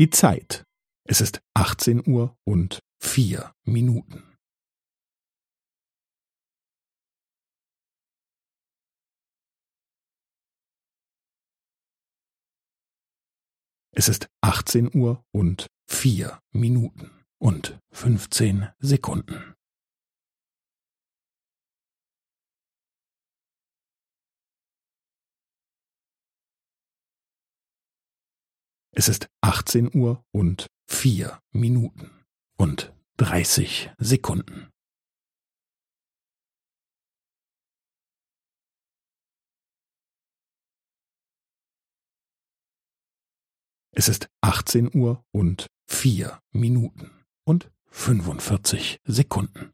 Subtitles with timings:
[0.00, 0.64] Die Zeit.
[1.06, 4.38] Es ist 18 Uhr und vier Minuten.
[13.92, 19.54] Es ist 18 Uhr und vier Minuten und 15 Sekunden.
[29.00, 32.10] Es ist 18 Uhr und vier Minuten
[32.58, 34.68] und 30 Sekunden.
[43.92, 49.72] Es ist 18 Uhr und vier Minuten und 45 Sekunden.